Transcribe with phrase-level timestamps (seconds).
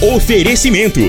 [0.00, 1.00] Oferecimento: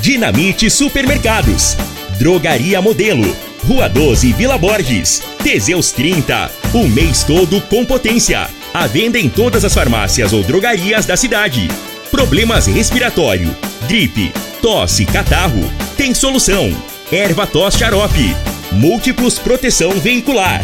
[0.00, 1.76] Dinamite Supermercados,
[2.18, 8.48] Drogaria Modelo, Rua 12 Vila Borges, Teseus 30, o mês todo com potência.
[8.72, 11.68] A venda em todas as farmácias ou drogarias da cidade.
[12.10, 13.54] Problemas respiratório,
[13.86, 14.32] gripe,
[14.62, 16.74] tosse, catarro, tem solução.
[17.12, 18.34] Erva tos xarope,
[18.72, 20.62] múltiplos proteção veicular.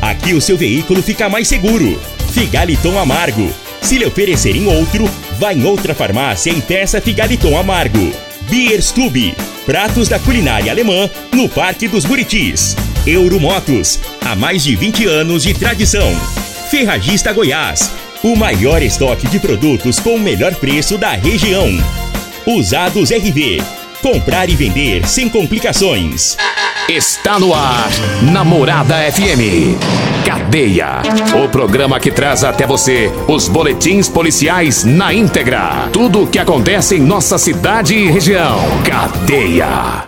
[0.00, 2.00] Aqui o seu veículo fica mais seguro.
[2.32, 3.52] Figaliton amargo.
[3.82, 5.08] Se lhe oferecerem outro,
[5.38, 8.12] vá em outra farmácia e peça Figaliton amargo.
[8.50, 12.76] Bierstube, pratos da culinária alemã no Parque dos Buritis.
[13.06, 16.14] Euromotos, há mais de 20 anos de tradição.
[16.70, 17.90] Ferragista Goiás,
[18.22, 21.68] o maior estoque de produtos com o melhor preço da região.
[22.44, 23.62] Usados RV,
[24.02, 26.36] comprar e vender sem complicações.
[26.88, 27.88] Está no ar,
[28.32, 29.76] Namorada FM.
[30.24, 31.02] Cadeia.
[31.44, 35.88] O programa que traz até você os boletins policiais na íntegra.
[35.92, 38.58] Tudo o que acontece em nossa cidade e região.
[38.84, 40.04] Cadeia.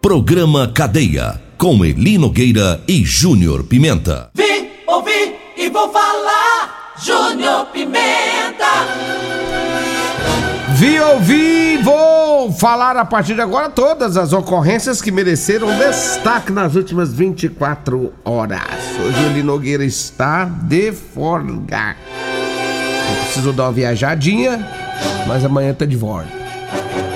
[0.00, 1.40] Programa Cadeia.
[1.58, 4.30] Com Eli Nogueira e Júnior Pimenta.
[4.34, 6.94] Vim, ouvi e vou falar.
[7.02, 9.55] Júnior Pimenta.
[10.76, 16.74] Vi, ouvi, vou falar a partir de agora todas as ocorrências que mereceram destaque nas
[16.74, 18.60] últimas 24 horas.
[19.02, 21.96] Hoje o Eli Nogueira está de folga.
[23.24, 24.68] Preciso dar uma viajadinha,
[25.26, 26.28] mas amanhã tá de volta.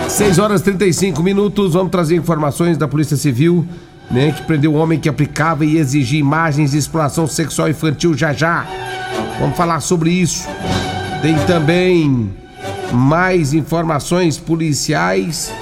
[0.09, 3.69] 6 horas e 35 minutos, vamos trazer informações da Polícia Civil,
[4.11, 8.33] né, que prendeu o homem que aplicava e exigia imagens de exploração sexual infantil já
[8.33, 8.67] já.
[9.39, 10.49] Vamos falar sobre isso.
[11.21, 12.41] Tem também
[12.93, 15.53] mais informações policiais.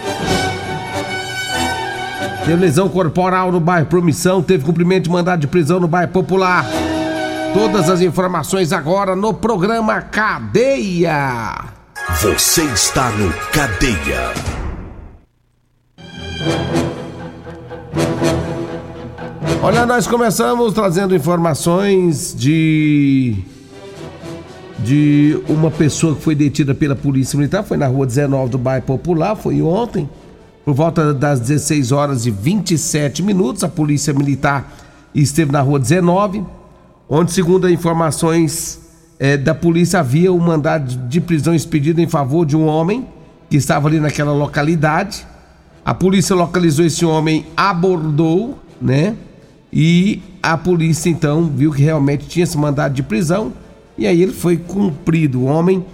[2.44, 6.64] Teve lesão corporal no bairro Promissão, teve cumprimento de mandado de prisão no bairro Popular.
[7.52, 11.54] Todas as informações agora no programa Cadeia.
[12.22, 14.32] Você está no Cadeia.
[19.62, 23.36] Olha, nós começamos trazendo informações de
[24.78, 28.84] de uma pessoa que foi detida pela Polícia Militar, foi na rua 19 do bairro
[28.84, 30.08] Popular, foi ontem,
[30.64, 34.72] por volta das 16 horas e 27 minutos, a Polícia Militar
[35.14, 36.44] esteve na rua 19,
[37.08, 38.80] onde, segundo informações
[39.18, 43.06] eh, da polícia, havia um mandado de prisão expedido em favor de um homem
[43.50, 45.26] que estava ali naquela localidade.
[45.84, 49.16] A polícia localizou esse homem, abordou, né?
[49.72, 53.52] E a polícia então viu que realmente tinha esse mandado de prisão
[53.98, 55.40] e aí ele foi cumprido.
[55.40, 55.84] O homem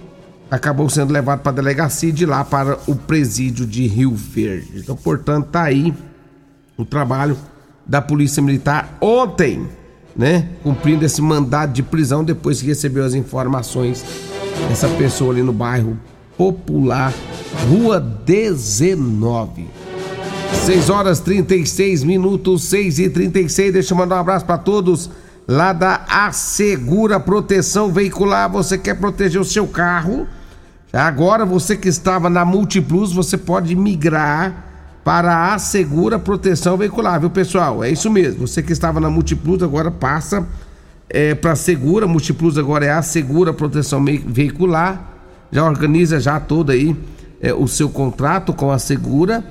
[0.49, 4.73] acabou sendo levado para a delegacia de lá para o presídio de Rio Verde.
[4.75, 5.91] Então, portanto, tá aí
[6.77, 7.35] o trabalho
[7.85, 9.67] da Polícia Militar ontem,
[10.15, 10.49] né?
[10.61, 14.05] Cumprindo esse mandado de prisão depois que recebeu as informações
[14.69, 15.97] dessa pessoa ali no bairro
[16.37, 17.13] Popular,
[17.69, 19.67] Rua 19.
[20.65, 23.73] 6 horas 36 minutos, 6 e 36.
[23.73, 25.09] Deixa eu mandar um abraço para todos
[25.47, 28.49] lá da Assegura Proteção Veicular.
[28.51, 30.27] Você quer proteger o seu carro?
[30.91, 34.63] Agora você que estava na Multiplus, você pode migrar
[35.03, 37.83] para a Assegura Proteção Veicular, viu pessoal?
[37.83, 38.47] É isso mesmo.
[38.47, 40.47] Você que estava na Multiplus agora passa
[41.09, 42.07] é, para a Segura.
[42.07, 45.13] Multiplus agora é a Segura Proteção Veicular.
[45.51, 46.95] Já organiza já todo aí
[47.39, 49.43] é, o seu contrato com a Segura.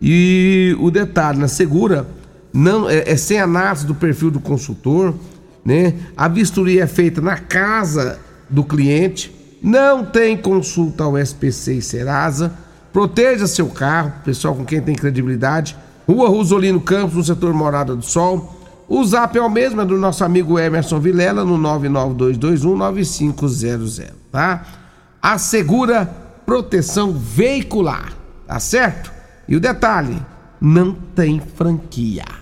[0.00, 2.06] E o detalhe, na Segura
[2.52, 5.14] não é, é sem análise do perfil do consultor
[5.64, 5.94] né?
[6.16, 8.18] A vistoria é feita na casa
[8.48, 12.52] do cliente, não tem consulta ao SPC e Serasa.
[12.92, 15.76] Proteja seu carro, pessoal com quem tem credibilidade.
[16.06, 18.60] Rua Rosolino Campos, no setor Morada do Sol.
[18.88, 24.66] O zap é o mesmo, é do nosso amigo Emerson Vilela, no 992219500, tá?
[25.22, 26.04] Assegura
[26.44, 28.12] proteção veicular,
[28.46, 29.10] tá certo?
[29.48, 30.20] E o detalhe,
[30.60, 32.41] não tem franquia.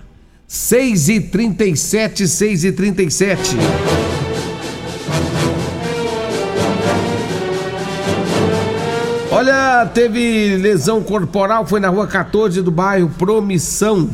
[0.52, 3.56] 6 e 37 6 e 37
[9.30, 14.10] Olha, teve lesão corporal, foi na rua 14 do bairro Promissão.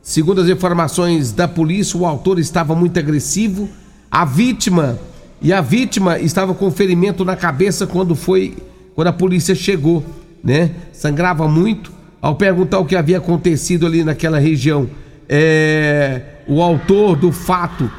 [0.00, 3.68] Segundo as informações da polícia, o autor estava muito agressivo.
[4.08, 4.96] A vítima
[5.42, 8.56] e a vítima estava com ferimento na cabeça quando foi
[8.94, 10.06] quando a polícia chegou,
[10.44, 10.70] né?
[10.92, 11.90] Sangrava muito.
[12.22, 14.88] Ao perguntar o que havia acontecido ali naquela região,
[15.28, 17.90] é, o autor do fato.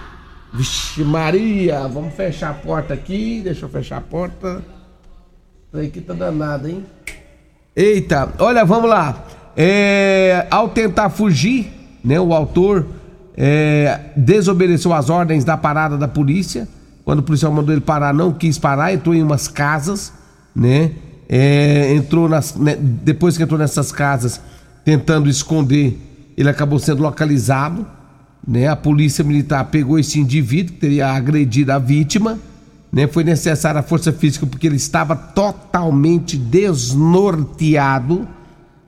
[0.53, 3.41] Vixe, Maria, vamos fechar a porta aqui.
[3.43, 4.63] Deixa eu fechar a porta.
[5.73, 6.85] Isso aqui tá danado, hein?
[7.75, 9.25] Eita, olha, vamos lá.
[9.55, 11.71] É, ao tentar fugir,
[12.03, 12.85] né, o autor
[13.35, 16.67] é, desobedeceu as ordens da parada da polícia.
[17.03, 20.11] Quando o policial mandou ele parar, não quis parar, entrou em umas casas,
[20.55, 20.91] né?
[21.29, 24.39] é, entrou nas, né, depois que entrou nessas casas
[24.85, 25.99] tentando esconder,
[26.37, 27.85] ele acabou sendo localizado.
[28.47, 28.67] Né?
[28.67, 32.37] A polícia militar pegou esse indivíduo que teria agredido a vítima.
[32.91, 33.07] Né?
[33.07, 38.27] Foi necessária a força física porque ele estava totalmente desnorteado,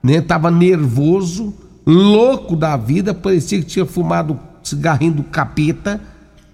[0.01, 0.13] né?
[0.17, 1.53] Estava nervoso,
[1.85, 5.99] louco da vida, parecia que tinha fumado cigarrinho do capeta.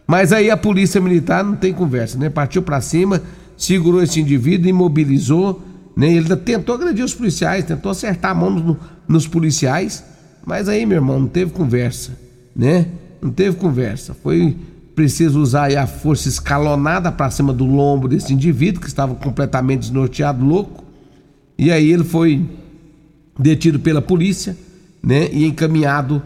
[0.07, 2.29] Mas aí a polícia militar não tem conversa, né?
[2.29, 3.21] Partiu para cima,
[3.55, 5.61] segurou esse indivíduo, imobilizou,
[5.95, 6.11] né?
[6.11, 8.77] Ele tentou agredir os policiais, tentou acertar a mão no,
[9.07, 10.03] nos policiais,
[10.45, 12.17] mas aí, meu irmão, não teve conversa,
[12.55, 12.87] né?
[13.21, 14.13] Não teve conversa.
[14.13, 14.55] Foi
[14.95, 20.45] preciso usar a força escalonada para cima do lombo desse indivíduo que estava completamente desnorteado,
[20.45, 20.83] louco.
[21.57, 22.47] E aí ele foi
[23.37, 24.55] detido pela polícia,
[25.03, 25.29] né?
[25.31, 26.21] E encaminhado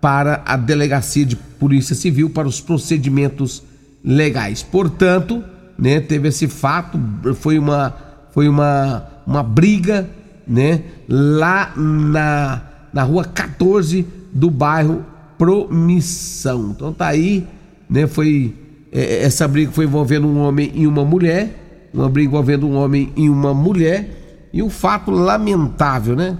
[0.00, 3.62] para a delegacia de polícia civil para os procedimentos
[4.04, 4.62] legais.
[4.62, 5.42] Portanto,
[5.78, 6.98] né, teve esse fato,
[7.34, 7.94] foi uma
[8.30, 10.08] foi uma uma briga,
[10.46, 12.62] né, lá na
[12.92, 15.04] na rua 14 do bairro
[15.38, 16.72] Promissão.
[16.74, 17.46] Então tá aí,
[17.88, 18.54] né, foi
[18.92, 23.12] é, essa briga foi envolvendo um homem e uma mulher, uma briga envolvendo um homem
[23.16, 26.36] e uma mulher, e um fato lamentável, né?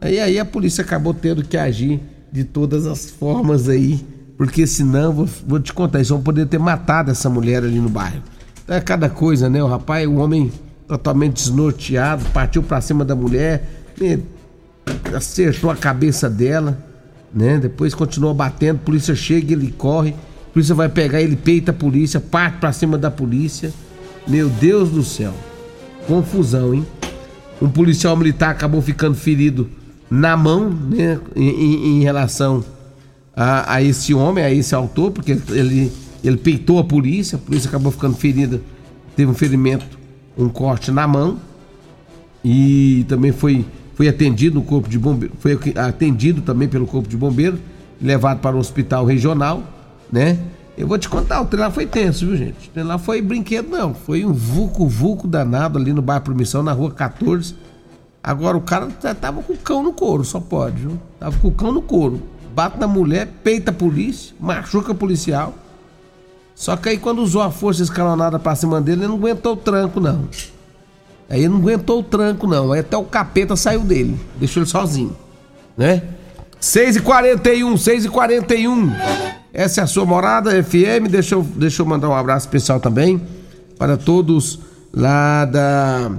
[0.00, 2.00] Aí aí a polícia acabou tendo que agir
[2.30, 4.04] de todas as formas aí,
[4.36, 7.88] porque senão, vou, vou te contar, eles vão poder ter matado essa mulher ali no
[7.88, 8.22] bairro.
[8.68, 9.62] É cada coisa, né?
[9.62, 10.52] O rapaz, o homem
[10.86, 13.84] totalmente desnorteado, partiu para cima da mulher?
[15.14, 16.78] Acertou a cabeça dela,
[17.32, 17.58] né?
[17.58, 22.20] Depois continuou batendo, polícia chega, ele corre, a polícia vai pegar ele, peita a polícia,
[22.20, 23.72] parte para cima da polícia.
[24.26, 25.32] Meu Deus do céu.
[26.06, 26.86] Confusão, hein?
[27.60, 29.68] Um policial militar acabou ficando ferido
[30.10, 32.64] na mão, né, em, em relação
[33.34, 35.92] a, a, esse homem, a esse autor, porque ele,
[36.24, 38.60] ele peitou a polícia, a polícia acabou ficando ferida,
[39.14, 39.86] teve um ferimento,
[40.38, 41.38] um corte na mão
[42.44, 43.64] e também foi,
[43.96, 47.58] foi atendido no corpo de bombeiro, foi atendido também pelo corpo de bombeiro,
[48.00, 49.64] levado para o hospital regional,
[50.12, 50.38] né?
[50.78, 52.68] Eu vou te contar, o trem lá foi tenso, viu, gente?
[52.68, 53.94] O trem lá foi brinquedo, não.
[53.94, 57.56] Foi um vulco-vulco danado ali no bairro Promissão, na rua 14
[58.26, 61.00] Agora o cara tava com o cão no couro, só pode, viu?
[61.16, 62.20] Tava com o cão no couro.
[62.52, 65.54] Bate na mulher, peita a polícia, machuca policial.
[66.52, 69.56] Só que aí quando usou a força escalonada pra cima dele, ele não aguentou o
[69.56, 70.28] tranco, não.
[71.28, 72.72] Aí não aguentou o tranco, não.
[72.72, 74.18] Aí até o capeta saiu dele.
[74.38, 75.16] Deixou ele sozinho.
[75.76, 76.02] Né?
[76.60, 78.96] 6h41, 6h41.
[79.52, 81.08] Essa é a sua morada, FM.
[81.10, 83.20] Deixa eu, deixa eu mandar um abraço especial também
[83.78, 84.60] para todos
[84.92, 86.10] lá da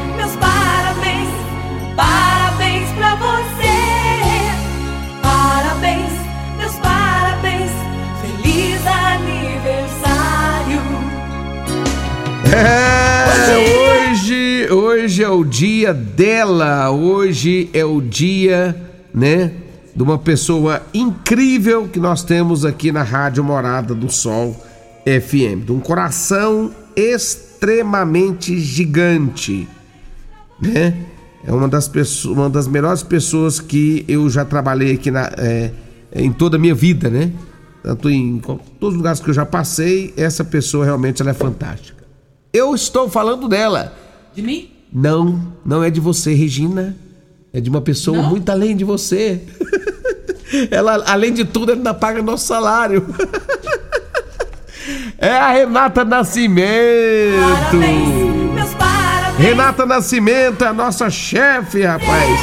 [12.54, 18.76] É, hoje, hoje é o dia dela, hoje é o dia,
[19.14, 19.52] né?
[19.96, 24.56] de uma pessoa incrível que nós temos aqui na Rádio Morada do Sol
[25.06, 29.68] FM, de um coração extremamente gigante,
[30.60, 30.96] né?
[31.46, 35.72] É uma das pessoas, uma das melhores pessoas que eu já trabalhei aqui na, é,
[36.16, 37.32] em toda a minha vida, né?
[37.84, 42.03] Tanto em todos os lugares que eu já passei, essa pessoa realmente ela é fantástica.
[42.54, 43.98] Eu estou falando dela.
[44.36, 44.70] De mim?
[44.94, 46.96] Não, não é de você, Regina.
[47.52, 48.30] É de uma pessoa não?
[48.30, 49.42] muito além de você.
[50.70, 53.04] Ela, além de tudo, ainda paga nosso salário.
[55.18, 56.60] É a Renata Nascimento.
[57.72, 59.38] Parabéns, meus parabéns.
[59.38, 62.40] Renata Nascimento é a nossa chefe, rapaz.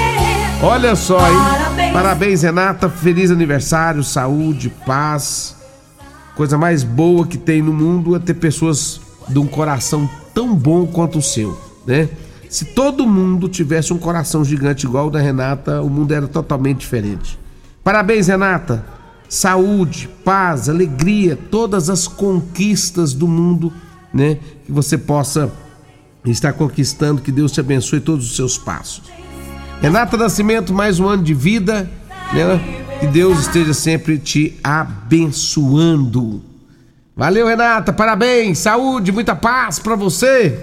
[0.63, 1.37] Olha só, hein?
[1.37, 1.93] Parabéns.
[1.93, 2.89] parabéns, Renata.
[2.89, 5.55] Feliz aniversário, saúde, paz.
[6.35, 8.99] Coisa mais boa que tem no mundo é ter pessoas
[9.31, 12.09] de um coração tão bom quanto o seu, né?
[12.49, 16.81] Se todo mundo tivesse um coração gigante igual o da Renata, o mundo era totalmente
[16.81, 17.39] diferente.
[17.85, 18.85] Parabéns, Renata.
[19.29, 23.73] Saúde, paz, alegria, todas as conquistas do mundo,
[24.13, 24.39] né?
[24.67, 25.53] Que você possa
[26.25, 29.05] estar conquistando, que Deus te abençoe todos os seus passos.
[29.81, 31.89] Renata Nascimento, mais um ano de vida,
[32.33, 32.61] né?
[32.99, 36.50] Que Deus esteja sempre te abençoando.
[37.17, 40.59] Valeu, Renata, parabéns, saúde, muita paz para você.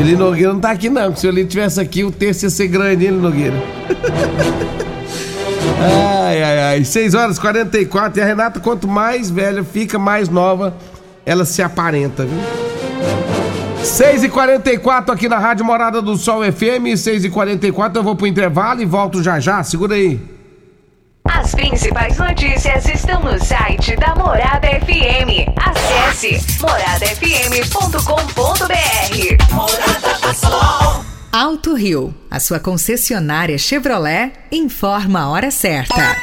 [0.00, 3.06] Eli Nogueira não tá aqui não, se o tivesse aqui, o texto ia ser grande,
[3.06, 3.56] hein, Nogueira?
[6.26, 10.28] ai, ai, ai, 6 horas e 44 e a Renata, quanto mais velha fica, mais
[10.28, 10.74] nova
[11.26, 12.40] ela se aparenta, viu?
[13.84, 18.16] 6 e 44 aqui na Rádio Morada do Sol FM, 6 e 44 eu vou
[18.16, 20.37] pro intervalo e volto já já, segura aí.
[21.32, 25.48] As principais notícias estão no site da Morada FM.
[25.56, 29.54] Acesse moradafm.com.br.
[29.54, 31.04] Morada do Sol.
[31.30, 36.16] Alto Rio, a sua concessionária Chevrolet, informa a hora certa.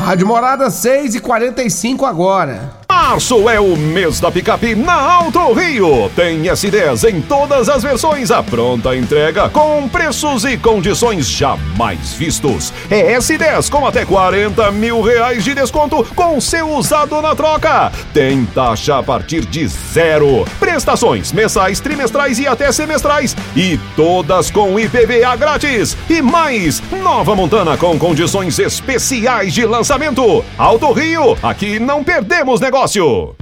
[0.00, 2.80] Rádio Morada 6 e 45 agora.
[3.04, 6.08] Março é o mês da picape na Alto Rio.
[6.14, 12.72] Tem S10 em todas as versões, a pronta entrega com preços e condições jamais vistos.
[12.88, 17.90] É S10 com até 40 mil reais de desconto com seu usado na troca.
[18.14, 20.44] Tem taxa a partir de zero.
[20.60, 23.36] Prestações mensais, trimestrais e até semestrais.
[23.56, 25.96] E todas com IPVA grátis.
[26.08, 30.44] E mais, nova Montana com condições especiais de lançamento.
[30.56, 32.91] Alto Rio, aqui não perdemos negócio.
[32.94, 33.41] 쇼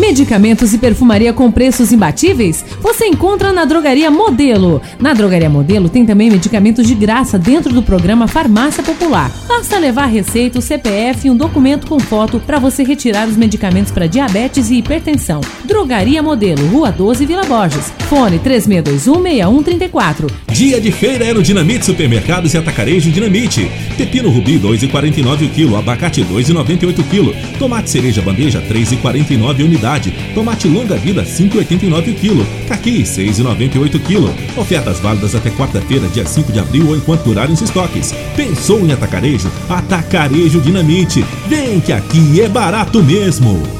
[0.00, 2.64] Medicamentos e perfumaria com preços imbatíveis?
[2.80, 4.80] Você encontra na Drogaria Modelo.
[4.98, 9.30] Na Drogaria Modelo tem também medicamentos de graça dentro do programa Farmácia Popular.
[9.46, 13.92] Basta levar receita, o CPF e um documento com foto para você retirar os medicamentos
[13.92, 15.42] para diabetes e hipertensão.
[15.64, 17.92] Drogaria Modelo, Rua 12, Vila Borges.
[18.08, 20.30] Fone 36216134.
[20.50, 23.70] Dia de feira é no Dinamite Supermercados e Atacarejo Dinamite.
[23.98, 29.89] Pepino Rubi 2,49 o quilo, abacate 2,98 o quilo, tomate cereja bandeja 3,49 unidade
[30.34, 34.34] tomate longa vida 5,89 o quilo, caqui 6,98 o quilo.
[34.56, 38.14] Ofertas válidas até quarta-feira, dia 5 de abril ou enquanto durarem os estoques.
[38.36, 39.50] Pensou em atacarejo?
[39.68, 41.24] Atacarejo Dinamite.
[41.48, 43.79] Vem que aqui é barato mesmo.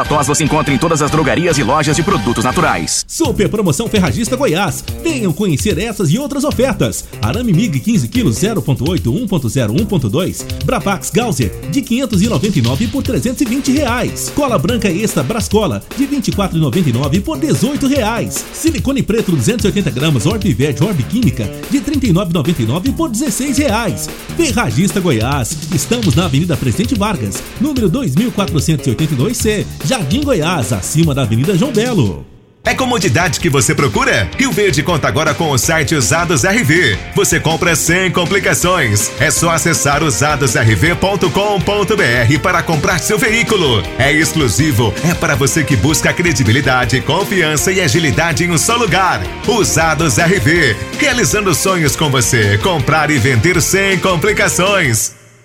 [0.01, 3.05] Ervatós você encontra em todas as drogarias e lojas de produtos naturais.
[3.07, 4.83] Super promoção Ferragista Goiás.
[5.03, 7.05] Venham conhecer essas e outras ofertas.
[7.21, 10.63] Arame MIG 15 kg 0.8, 1.0, 1.2.
[10.65, 14.31] Bravax Gausser de 599 por 320 reais.
[14.33, 18.43] Cola branca extra Brascola de 24,99 por 18 reais.
[18.53, 24.09] Silicone preto 280 gramas Orbived Orb Química de 39,99 por 16 reais.
[24.35, 25.55] Ferragista Goiás.
[25.75, 29.63] Estamos na Avenida Presidente Vargas, número 2482C.
[29.91, 32.25] Jardim Goiás, acima da Avenida João Belo.
[32.63, 34.29] É comodidade que você procura?
[34.39, 36.97] Rio Verde conta agora com o site Usados RV.
[37.13, 39.11] Você compra sem complicações.
[39.19, 43.83] É só acessar usadosrv.com.br para comprar seu veículo.
[43.99, 49.21] É exclusivo, é para você que busca credibilidade, confiança e agilidade em um só lugar.
[49.45, 52.57] Usados RV, realizando sonhos com você.
[52.59, 55.19] Comprar e vender sem complicações.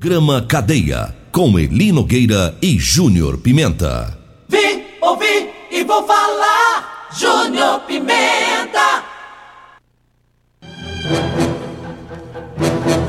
[0.00, 4.16] Grama Cadeia, com Eli Nogueira e Júnior Pimenta.
[4.48, 7.08] Vim, ouvi e vou falar.
[7.18, 9.02] Júnior Pimenta.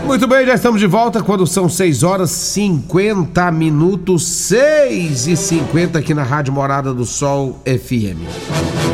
[0.04, 6.00] Muito bem, já estamos de volta quando são 6 horas 50 minutos, 6 e 50
[6.00, 8.18] aqui na Rádio Morada do Sol FM.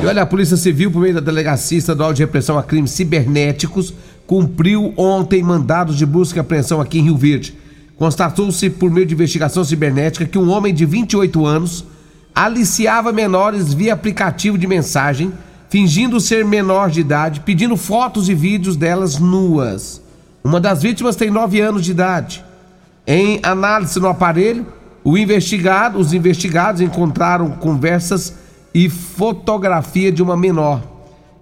[0.03, 3.93] E olha, a Polícia Civil, por meio da Delegacia Estadual de Repressão a Crimes Cibernéticos,
[4.27, 7.63] cumpriu ontem mandados de busca e apreensão aqui em Rio Verde.
[7.97, 11.85] Constatou-se, por meio de investigação cibernética, que um homem de 28 anos
[12.33, 15.31] aliciava menores via aplicativo de mensagem,
[15.69, 20.01] fingindo ser menor de idade, pedindo fotos e vídeos delas nuas.
[20.43, 22.43] Uma das vítimas tem 9 anos de idade.
[23.07, 24.65] Em análise no aparelho,
[25.05, 28.35] investigado, os investigados encontraram conversas
[28.73, 30.81] e fotografia de uma menor.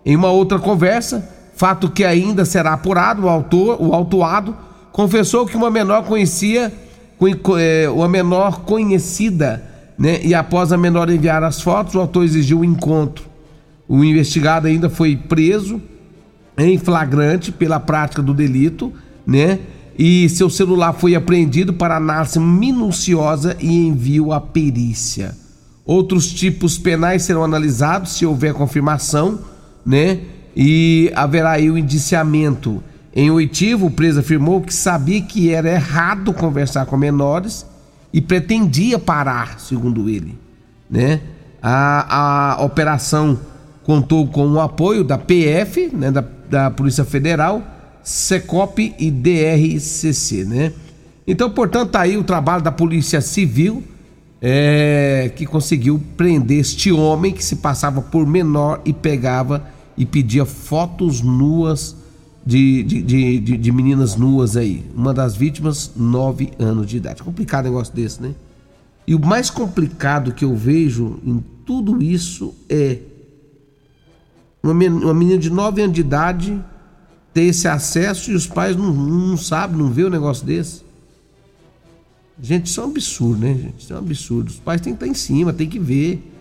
[0.05, 4.55] Em uma outra conversa, fato que ainda será apurado, o autor, o autuado,
[4.93, 6.71] confessou que uma menor conhecia,
[7.59, 9.61] é, uma menor conhecida,
[9.97, 10.21] né?
[10.23, 13.25] E após a menor enviar as fotos, o autor exigiu o encontro.
[13.87, 15.81] O investigado ainda foi preso
[16.57, 18.93] em flagrante pela prática do delito,
[19.25, 19.59] né?
[19.97, 25.35] E seu celular foi apreendido para análise minuciosa e envio à perícia.
[25.85, 29.39] Outros tipos penais serão analisados se houver confirmação,
[29.85, 30.19] né?
[30.55, 32.83] E haverá aí o indiciamento.
[33.15, 37.65] Em oitivo, o preso afirmou que sabia que era errado conversar com menores
[38.11, 40.37] e pretendia parar, segundo ele,
[40.89, 41.21] né?
[41.61, 43.39] A, a operação
[43.83, 47.61] contou com o apoio da PF, né, da, da Polícia Federal,
[48.03, 50.73] Secop e DRCC, né?
[51.25, 53.83] Então, portanto, tá aí o trabalho da Polícia Civil
[54.41, 59.65] é, que conseguiu prender este homem que se passava por menor e pegava
[59.97, 62.02] e pedia fotos nuas
[62.45, 63.01] de, de,
[63.39, 64.85] de, de, meninas nuas aí.
[64.95, 67.23] Uma das vítimas, 9 anos de idade.
[67.23, 68.35] Complicado negócio desse, né?
[69.07, 72.99] E o mais complicado que eu vejo em tudo isso é
[74.61, 76.63] uma menina de 9 anos de idade
[77.33, 80.83] ter esse acesso e os pais não, não sabem, não vê o um negócio desse.
[82.41, 83.79] Gente, isso é um absurdo, né, gente?
[83.79, 84.49] Isso é um absurdo.
[84.49, 86.31] Os pais têm que estar em cima, tem que ver,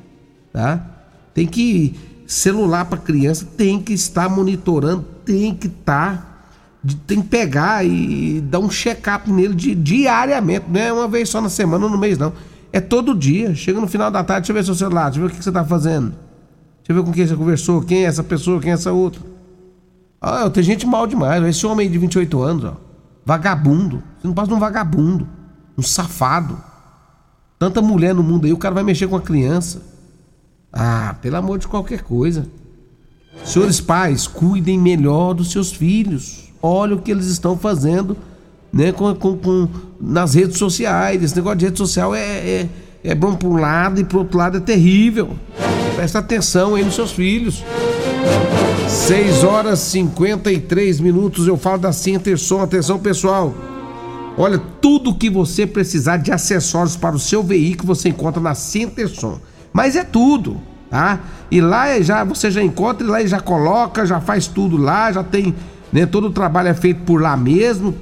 [0.52, 1.04] tá?
[1.34, 1.94] Tem que
[2.26, 6.32] celular para criança tem que estar monitorando, tem que estar
[7.06, 11.40] tem que pegar e dar um check-up nele de, diariamente, não é uma vez só
[11.40, 12.32] na semana ou no mês não.
[12.72, 13.54] É todo dia.
[13.54, 15.42] Chega no final da tarde, deixa eu ver seu celular, deixa eu ver o que
[15.42, 16.08] você está fazendo.
[16.08, 19.22] Deixa eu ver com quem você conversou, quem é essa pessoa, quem é essa outra.
[20.20, 21.44] Ah, tem gente mal demais.
[21.44, 22.76] Esse homem de 28 anos, ó,
[23.24, 24.02] vagabundo.
[24.20, 25.28] Você não passa de um vagabundo,
[25.78, 26.58] um safado.
[27.58, 29.82] Tanta mulher no mundo aí, o cara vai mexer com a criança.
[30.72, 32.48] Ah, pelo amor de qualquer coisa.
[33.44, 36.50] Senhores pais, cuidem melhor dos seus filhos.
[36.62, 38.16] Olha o que eles estão fazendo
[38.72, 39.68] né, com, com, com
[40.00, 41.22] nas redes sociais.
[41.22, 42.68] Esse negócio de rede social é, é,
[43.04, 45.36] é bom para um lado e para outro lado é terrível.
[45.94, 47.62] Presta atenção aí nos seus filhos.
[48.88, 51.46] 6 horas e 53 minutos.
[51.46, 52.60] Eu falo da Centerson.
[52.60, 53.54] Atenção, pessoal.
[54.36, 59.38] Olha, tudo que você precisar de acessórios para o seu veículo você encontra na Centerson.
[59.72, 60.60] Mas é tudo,
[60.92, 61.20] tá?
[61.50, 65.24] E lá já você já encontra, e lá já coloca, já faz tudo lá, já
[65.24, 65.54] tem,
[65.90, 66.04] né?
[66.04, 67.94] Todo o trabalho é feito por lá mesmo.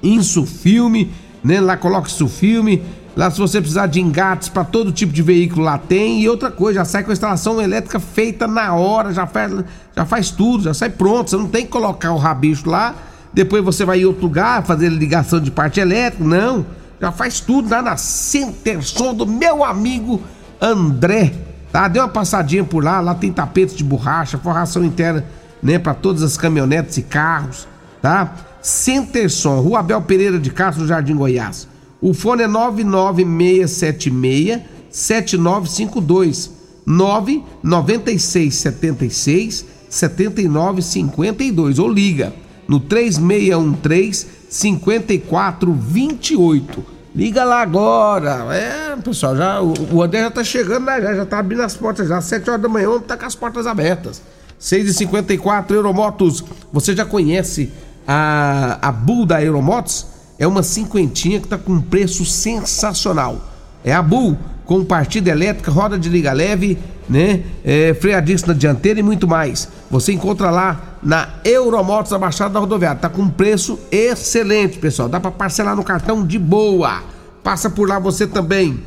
[0.00, 1.60] Isso filme, né?
[1.60, 2.80] Lá coloca isso filme,
[3.14, 6.22] Lá se você precisar de engates para todo tipo de veículo lá tem.
[6.22, 9.52] E outra coisa, já sai com a instalação elétrica feita na hora, já faz,
[9.94, 11.28] já faz tudo, já sai pronto.
[11.28, 12.94] Você não tem que colocar o rabicho lá,
[13.34, 16.24] depois você vai em outro lugar fazer ligação de parte elétrica.
[16.24, 16.64] Não,
[16.98, 20.22] já faz tudo lá na Centerson do meu amigo
[20.60, 21.51] André.
[21.72, 21.88] Tá?
[21.88, 25.24] Dê uma passadinha por lá, lá tem tapetes de borracha, forração interna,
[25.62, 27.66] né, para todas as caminhonetes e carros,
[28.02, 28.34] tá?
[28.60, 31.66] Centerson, Rua Abel Pereira de Castro, Jardim Goiás.
[32.00, 36.50] O fone é 99676 7952
[36.84, 42.34] 99676 7952 ou liga
[42.68, 46.84] no 3613 5428.
[47.14, 48.54] Liga lá agora.
[48.54, 51.00] É, pessoal, já o André já tá chegando, né?
[51.00, 53.66] já, já tá abrindo as portas já, 7 horas da manhã, tá com as portas
[53.66, 54.22] abertas.
[54.60, 56.44] 6h54 Euromotos.
[56.72, 57.70] Você já conhece
[58.06, 60.12] a, a Bull da Euromotos?
[60.42, 63.48] é uma cinquentinha que está com um preço sensacional.
[63.84, 66.76] É a Bull, com partida elétrica, roda de liga leve,
[67.08, 67.44] né?
[67.64, 69.68] É, freadista na dianteira e muito mais.
[69.88, 73.00] Você encontra lá na Euromotos, na Baixada da Rodoviária.
[73.00, 75.08] Tá com um preço excelente, pessoal.
[75.08, 77.02] Dá para parcelar no cartão de boa.
[77.42, 78.82] Passa por lá você também.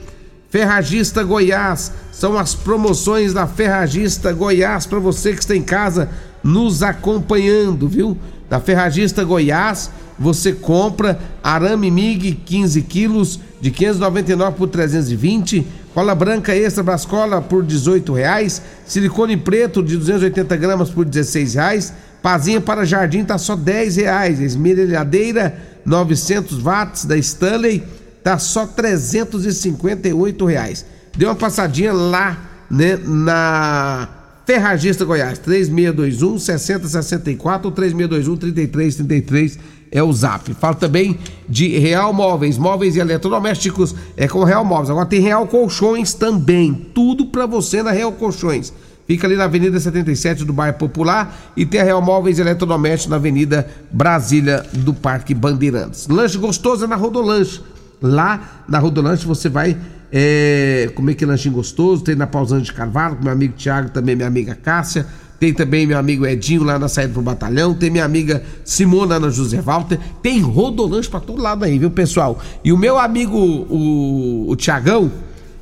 [0.49, 6.09] Ferragista Goiás, são as promoções da Ferragista Goiás para você que está em casa
[6.41, 8.17] nos acompanhando, viu?
[8.49, 16.53] Da Ferragista Goiás, você compra arame MIG 15 quilos de 599 por 320, cola branca
[16.53, 22.85] extra Brascola por 18 reais, silicone preto de 280 gramas por 16 reais, pazinha para
[22.85, 27.81] jardim tá só 10 reais, esmerilhadeira 900 watts da Stanley
[28.21, 30.85] tá só 358 reais.
[31.15, 34.09] Dê uma passadinha lá né, na
[34.45, 39.59] Ferragista Goiás, 3621 6064 ou 3621 3333
[39.91, 40.53] é o Zap.
[40.53, 44.89] Fala também de Real Móveis, móveis e eletrodomésticos é com Real Móveis.
[44.89, 48.71] Agora tem Real Colchões também, tudo para você na Real Colchões.
[49.07, 53.15] Fica ali na Avenida 77 do Bairro Popular e tem a Real Móveis Eletrodomésticos na
[53.17, 56.07] Avenida Brasília do Parque Bandeirantes.
[56.07, 57.61] Lanche gostoso é na Rodolanche.
[58.01, 59.77] Lá na Rodolanche você vai
[60.11, 62.03] é, comer que lanchinho gostoso.
[62.03, 65.05] Tem na Pausante de Carvalho, com meu amigo Tiago, também minha amiga Cássia
[65.39, 69.29] tem também meu amigo Edinho lá na saída pro batalhão, tem minha amiga Simona na
[69.29, 72.41] José Walter, tem rodolanche pra todo lado aí, viu, pessoal?
[72.63, 75.11] E o meu amigo, o, o Tiagão,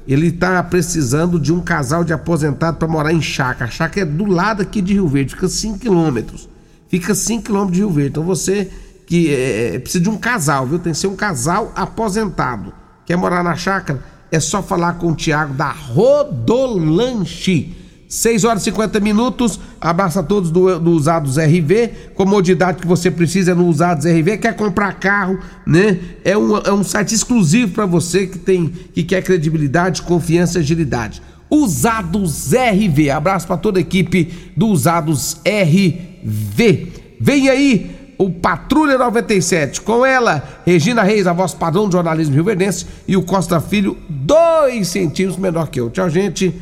[0.07, 3.65] ele tá precisando de um casal de aposentado para morar em Chácara.
[3.65, 6.47] A Chácara é do lado aqui de Rio Verde, fica 5 quilômetros.
[6.87, 8.09] Fica 5 quilômetros de Rio Verde.
[8.11, 8.69] Então você
[9.07, 10.77] que é, é, precisa de um casal, viu?
[10.77, 12.73] Tem que ser um casal aposentado.
[13.05, 13.99] Quer morar na chácara?
[14.33, 17.71] É só falar com o Tiago da Rodolanche.
[18.07, 19.59] 6 horas e 50 minutos.
[19.79, 21.91] Abraço a todos do, do Usados RV.
[22.15, 24.39] Comodidade que você precisa é no Usados RV.
[24.39, 25.99] Quer comprar carro, né?
[26.25, 30.61] É um, é um site exclusivo para você que tem que quer credibilidade, confiança e
[30.61, 31.21] agilidade.
[31.47, 33.11] Usados RV.
[33.11, 36.91] Abraço para toda a equipe do Usados RV.
[37.19, 39.81] Vem aí o Patrulha 97.
[39.81, 44.87] Com ela, Regina Reis, a voz padrão do jornalismo rio-verdense, e o Costa Filho, dois
[44.87, 45.89] centímetros menor que eu.
[45.89, 46.53] Tchau, gente.